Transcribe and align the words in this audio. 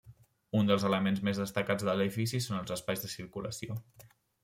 Un 0.59 0.71
dels 0.71 0.85
elements 0.89 1.21
més 1.27 1.43
destacats 1.43 1.87
de 1.89 1.97
l'edifici 2.01 2.43
són 2.49 2.61
els 2.63 2.77
espais 2.81 3.07
de 3.07 3.15
circulació. 3.17 3.83